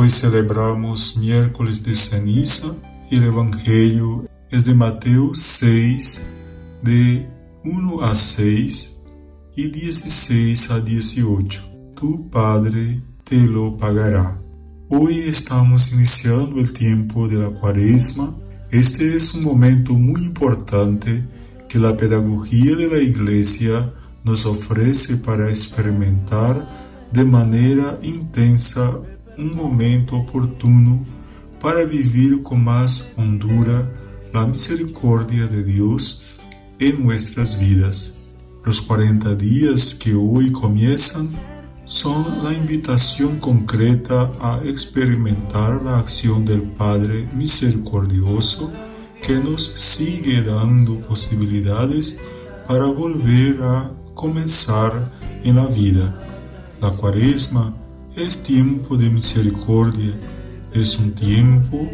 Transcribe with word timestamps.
Hoy 0.00 0.10
celebramos 0.10 1.16
miércoles 1.16 1.82
de 1.82 1.92
ceniza 1.92 2.68
y 3.10 3.16
el 3.16 3.24
Evangelio 3.24 4.28
es 4.48 4.64
de 4.64 4.72
Mateo 4.72 5.34
6, 5.34 6.36
de 6.82 7.28
1 7.64 8.04
a 8.04 8.14
6 8.14 9.02
y 9.56 9.66
16 9.66 10.70
a 10.70 10.78
18. 10.78 11.62
Tu 11.96 12.30
Padre 12.30 13.02
te 13.24 13.38
lo 13.38 13.76
pagará. 13.76 14.40
Hoy 14.88 15.18
estamos 15.26 15.92
iniciando 15.92 16.60
el 16.60 16.72
tiempo 16.72 17.26
de 17.26 17.38
la 17.38 17.50
cuaresma. 17.50 18.36
Este 18.70 19.16
es 19.16 19.34
un 19.34 19.42
momento 19.42 19.94
muy 19.94 20.20
importante 20.20 21.26
que 21.68 21.80
la 21.80 21.96
pedagogía 21.96 22.76
de 22.76 22.86
la 22.86 22.98
Iglesia 22.98 23.92
nos 24.22 24.46
ofrece 24.46 25.16
para 25.16 25.48
experimentar 25.48 26.86
de 27.12 27.24
manera 27.24 27.98
intensa 28.00 28.96
un 29.38 29.54
momento 29.54 30.16
oportuno 30.16 31.04
para 31.60 31.84
vivir 31.84 32.42
con 32.42 32.62
más 32.62 33.12
hondura 33.16 33.88
la 34.32 34.44
misericordia 34.46 35.46
de 35.46 35.64
Dios 35.64 36.22
en 36.78 37.04
nuestras 37.04 37.58
vidas. 37.58 38.34
Los 38.64 38.82
40 38.82 39.36
días 39.36 39.94
que 39.94 40.14
hoy 40.14 40.52
comienzan 40.52 41.28
son 41.86 42.44
la 42.44 42.52
invitación 42.52 43.38
concreta 43.38 44.30
a 44.40 44.60
experimentar 44.64 45.82
la 45.82 45.98
acción 45.98 46.44
del 46.44 46.62
Padre 46.62 47.28
misericordioso 47.34 48.70
que 49.22 49.38
nos 49.38 49.64
sigue 49.64 50.42
dando 50.42 51.00
posibilidades 51.00 52.20
para 52.66 52.86
volver 52.86 53.62
a 53.62 53.90
comenzar 54.14 55.10
en 55.42 55.56
la 55.56 55.66
vida. 55.66 56.22
La 56.80 56.90
cuaresma 56.90 57.74
es 58.18 58.42
tiempo 58.42 58.96
de 58.96 59.10
misericordia, 59.10 60.18
es 60.72 60.98
un 60.98 61.12
tiempo 61.12 61.88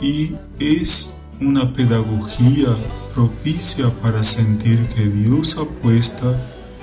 y 0.00 0.34
es 0.58 1.16
una 1.40 1.72
pedagogía 1.72 2.68
propicia 3.14 3.90
para 4.00 4.22
sentir 4.22 4.86
que 4.88 5.08
Dios 5.08 5.56
apuesta 5.56 6.36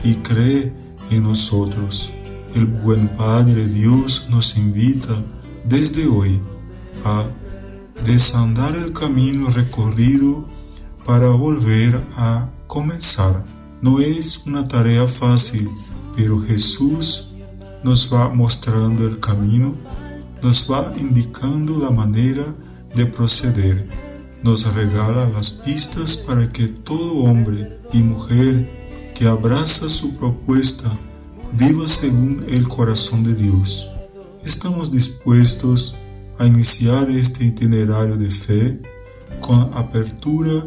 y 0.04 0.16
cree 0.16 0.74
en 1.12 1.24
nosotros. 1.24 2.12
El 2.56 2.66
buen 2.66 3.10
Padre 3.10 3.68
Dios 3.68 4.28
nos 4.30 4.58
invita 4.58 5.24
desde 5.66 6.08
hoy 6.08 6.42
a 7.06 7.28
desandar 8.06 8.76
el 8.76 8.92
camino 8.92 9.50
recorrido 9.50 10.48
para 11.06 11.30
volver 11.30 12.02
a 12.16 12.50
comenzar. 12.68 13.46
No 13.82 14.00
es 14.00 14.46
una 14.46 14.64
tarea 14.68 15.08
fácil, 15.08 15.70
pero 16.16 16.42
Jesús 16.42 17.30
nos 17.84 18.14
va 18.14 18.30
mostrando 18.30 19.08
el 19.08 19.20
camino, 19.20 19.76
nos 20.42 20.70
va 20.70 20.94
indicando 20.98 21.78
la 21.78 21.92
manera 21.92 22.46
de 22.96 23.06
proceder, 23.06 23.78
nos 24.44 24.74
regala 24.74 25.30
las 25.30 25.52
pistas 25.52 26.18
para 26.18 26.50
que 26.50 26.68
todo 26.68 27.24
hombre 27.24 27.80
y 27.94 28.02
mujer 28.04 28.70
que 29.16 29.28
abraza 29.28 29.90
su 29.90 30.16
propuesta 30.16 30.92
viva 31.54 31.88
según 31.88 32.46
el 32.48 32.68
corazón 32.68 33.24
de 33.24 33.36
Dios. 33.36 33.90
Estamos 34.46 34.92
dispuestos 34.92 35.98
a 36.38 36.46
iniciar 36.46 37.10
este 37.10 37.44
itinerario 37.44 38.16
de 38.16 38.32
fe 38.32 38.82
con 39.42 39.72
apertura 39.74 40.66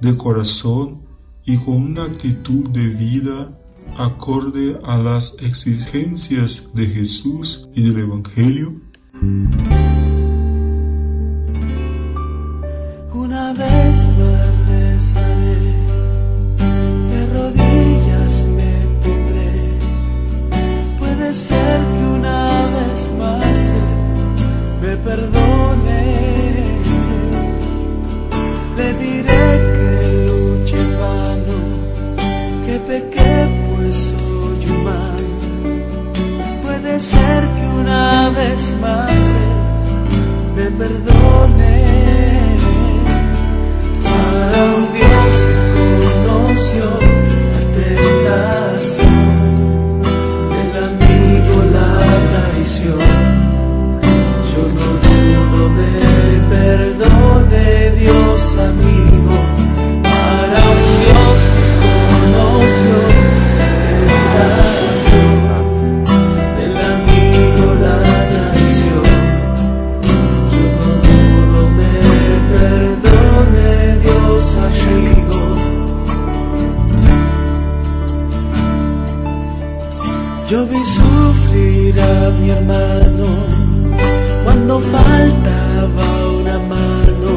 de 0.00 0.16
corazón 0.16 1.02
y 1.46 1.56
con 1.56 1.76
una 1.76 2.04
actitud 2.04 2.68
de 2.70 2.86
vida 2.88 3.58
acorde 3.96 4.78
a 4.84 4.98
las 4.98 5.36
exigencias 5.42 6.74
de 6.74 6.86
Jesús 6.86 7.68
y 7.74 7.82
del 7.82 8.00
Evangelio? 8.00 8.74
Una 13.12 13.52
vez 13.52 14.08
más 14.18 14.68
rezaré, 14.68 15.74
de 17.10 17.26
rodillas 17.34 18.46
me 18.56 18.72
pondré. 19.02 19.78
Puede 20.98 21.34
ser 21.34 21.80
que 21.80 22.03
la 52.64 53.13
Yo 80.46 80.66
vi 80.66 80.84
sufrir 80.84 81.98
a 81.98 82.30
mi 82.38 82.50
hermano 82.50 83.28
cuando 84.44 84.78
faltaba 84.78 86.06
una 86.38 86.58
mano. 86.58 87.32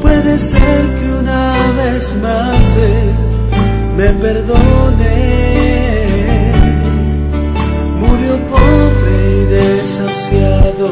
Puede 0.00 0.38
ser 0.38 0.80
que 0.96 1.12
una 1.20 1.52
vez 1.76 2.16
más 2.22 2.76
Él 2.76 3.12
me 3.98 4.08
perdone. 4.24 5.14
Murió 8.00 8.38
pobre 8.48 9.16
y 9.36 9.44
desahuciado, 9.56 10.88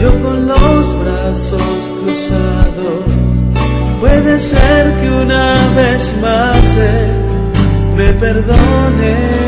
yo 0.00 0.10
con 0.22 0.48
los 0.48 0.98
brazos 1.02 1.92
cruzados. 2.00 3.04
Puede 4.00 4.40
ser 4.40 4.94
que 4.98 5.10
una 5.10 5.68
vez 5.76 6.14
más 6.22 6.76
Él 6.78 7.10
me 7.98 8.12
perdone 8.14 9.39